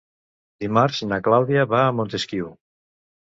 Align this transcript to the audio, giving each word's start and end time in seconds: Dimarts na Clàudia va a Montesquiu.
Dimarts 0.63 1.01
na 1.11 1.19
Clàudia 1.27 1.67
va 1.75 1.81
a 1.89 1.93
Montesquiu. 1.99 2.49